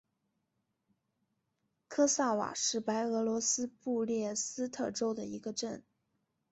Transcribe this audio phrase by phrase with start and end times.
[1.87, 5.83] 科萨瓦是白俄罗斯布列斯特州的一个镇。